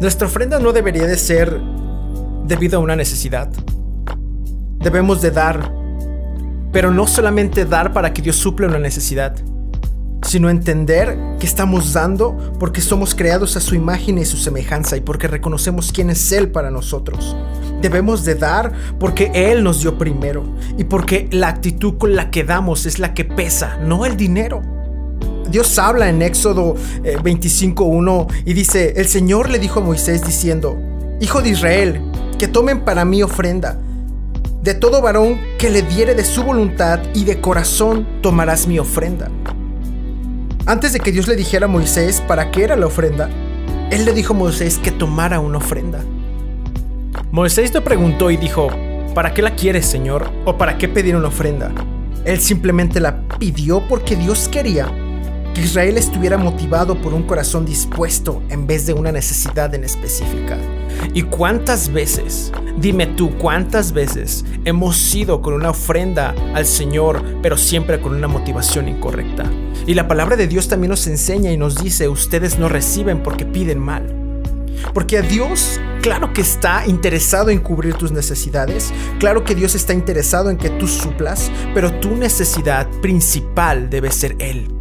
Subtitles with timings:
[0.00, 1.60] Nuestra ofrenda no debería de ser
[2.46, 3.50] debido a una necesidad.
[4.78, 5.74] Debemos de dar,
[6.72, 9.36] pero no solamente dar para que Dios suple una necesidad,
[10.22, 15.02] sino entender que estamos dando porque somos creados a su imagen y su semejanza y
[15.02, 17.36] porque reconocemos quién es Él para nosotros.
[17.82, 20.44] Debemos de dar porque Él nos dio primero
[20.78, 24.79] y porque la actitud con la que damos es la que pesa, no el dinero.
[25.50, 30.78] Dios habla en Éxodo 25.1 eh, y dice, el Señor le dijo a Moisés diciendo,
[31.20, 32.00] Hijo de Israel,
[32.38, 33.78] que tomen para mí ofrenda.
[34.62, 39.28] De todo varón que le diere de su voluntad y de corazón tomarás mi ofrenda.
[40.66, 43.28] Antes de que Dios le dijera a Moisés para qué era la ofrenda,
[43.90, 46.00] Él le dijo a Moisés que tomara una ofrenda.
[47.32, 48.68] Moisés le preguntó y dijo,
[49.14, 50.30] ¿para qué la quieres, Señor?
[50.44, 51.72] ¿O para qué pedir una ofrenda?
[52.24, 54.92] Él simplemente la pidió porque Dios quería
[55.54, 60.58] que Israel estuviera motivado por un corazón dispuesto en vez de una necesidad en específica.
[61.14, 67.56] ¿Y cuántas veces, dime tú, cuántas veces hemos ido con una ofrenda al Señor, pero
[67.56, 69.44] siempre con una motivación incorrecta?
[69.86, 73.44] Y la palabra de Dios también nos enseña y nos dice, ustedes no reciben porque
[73.44, 74.16] piden mal.
[74.94, 79.92] Porque a Dios, claro que está interesado en cubrir tus necesidades, claro que Dios está
[79.92, 84.79] interesado en que tú suplas, pero tu necesidad principal debe ser Él.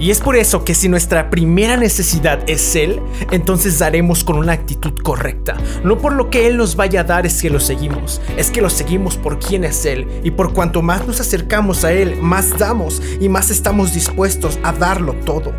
[0.00, 4.52] Y es por eso que si nuestra primera necesidad es Él, entonces daremos con una
[4.52, 5.58] actitud correcta.
[5.84, 8.62] No por lo que Él nos vaya a dar es que lo seguimos, es que
[8.62, 10.08] lo seguimos por quién es Él.
[10.24, 14.72] Y por cuanto más nos acercamos a Él, más damos y más estamos dispuestos a
[14.72, 15.52] darlo todo.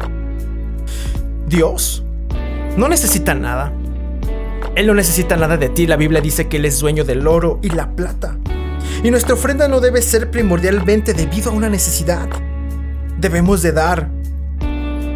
[1.48, 2.04] Dios
[2.78, 3.72] no necesita nada.
[4.74, 5.86] Él no necesita nada de ti.
[5.86, 8.40] La Biblia dice que Él es dueño del oro y la plata.
[9.04, 12.28] Y nuestra ofrenda no debe ser primordialmente debido a una necesidad.
[13.20, 14.21] Debemos de dar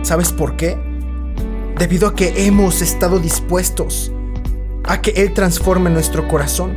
[0.05, 0.77] ¿Sabes por qué?
[1.79, 4.11] Debido a que hemos estado dispuestos
[4.83, 6.75] a que Él transforme nuestro corazón.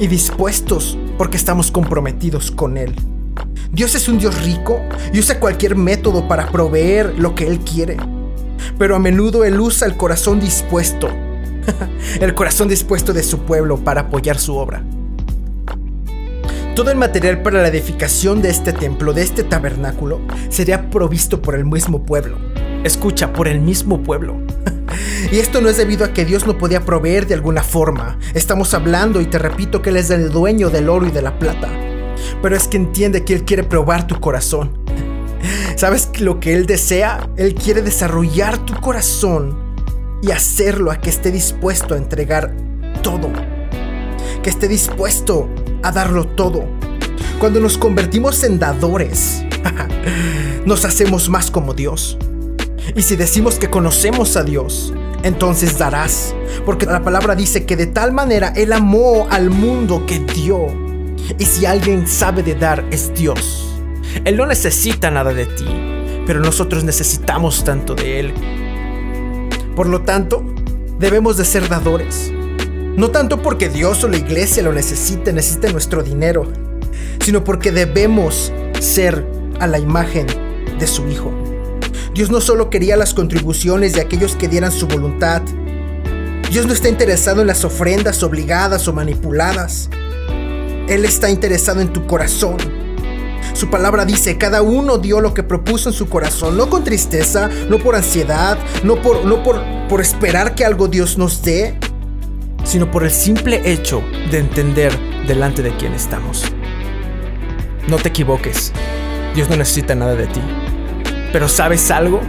[0.00, 2.96] Y dispuestos porque estamos comprometidos con Él.
[3.70, 4.80] Dios es un Dios rico
[5.12, 7.96] y usa cualquier método para proveer lo que Él quiere.
[8.76, 11.10] Pero a menudo Él usa el corazón dispuesto,
[12.20, 14.82] el corazón dispuesto de su pueblo para apoyar su obra.
[16.74, 21.54] Todo el material para la edificación de este templo, de este tabernáculo, sería provisto por
[21.54, 22.38] el mismo pueblo.
[22.82, 24.40] Escucha, por el mismo pueblo.
[25.30, 28.18] y esto no es debido a que Dios no podía proveer de alguna forma.
[28.32, 31.38] Estamos hablando y te repito que Él es el dueño del oro y de la
[31.38, 31.68] plata.
[32.40, 34.78] Pero es que entiende que Él quiere probar tu corazón.
[35.76, 37.28] ¿Sabes lo que Él desea?
[37.36, 39.58] Él quiere desarrollar tu corazón
[40.22, 42.56] y hacerlo a que esté dispuesto a entregar
[43.02, 43.30] todo.
[44.42, 45.50] Que esté dispuesto
[45.82, 46.64] a darlo todo.
[47.38, 49.42] Cuando nos convertimos en dadores,
[50.66, 52.18] nos hacemos más como Dios.
[52.94, 56.34] Y si decimos que conocemos a Dios, entonces darás.
[56.64, 60.66] Porque la palabra dice que de tal manera Él amó al mundo que dio.
[61.38, 63.68] Y si alguien sabe de dar, es Dios.
[64.24, 65.66] Él no necesita nada de ti,
[66.26, 68.34] pero nosotros necesitamos tanto de Él.
[69.74, 70.44] Por lo tanto,
[70.98, 72.32] debemos de ser dadores.
[72.96, 76.46] No tanto porque Dios o la iglesia lo necesite, necesite nuestro dinero,
[77.24, 79.26] sino porque debemos ser
[79.60, 80.26] a la imagen
[80.78, 81.32] de su Hijo.
[82.14, 85.40] Dios no solo quería las contribuciones de aquellos que dieran su voluntad.
[86.50, 89.88] Dios no está interesado en las ofrendas obligadas o manipuladas.
[90.86, 92.58] Él está interesado en tu corazón.
[93.54, 97.48] Su palabra dice, cada uno dio lo que propuso en su corazón, no con tristeza,
[97.70, 101.78] no por ansiedad, no por, no por, por esperar que algo Dios nos dé,
[102.72, 106.50] sino por el simple hecho de entender delante de quién estamos.
[107.86, 108.72] No te equivoques,
[109.34, 110.40] Dios no necesita nada de ti.
[111.34, 112.22] Pero ¿sabes algo?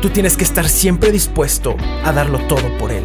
[0.00, 3.04] Tú tienes que estar siempre dispuesto a darlo todo por Él.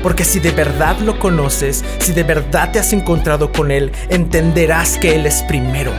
[0.00, 4.98] Porque si de verdad lo conoces, si de verdad te has encontrado con Él, entenderás
[4.98, 5.90] que Él es primero.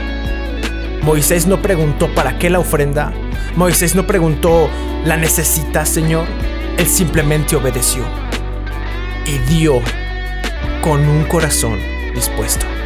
[1.01, 3.11] Moisés no preguntó para qué la ofrenda.
[3.57, 4.69] Moisés no preguntó,
[5.03, 6.25] ¿la necesitas, Señor?
[6.77, 8.28] Él simplemente obedeció
[9.29, 9.81] y dio
[10.81, 11.79] con un corazón
[12.15, 12.78] dispuesto.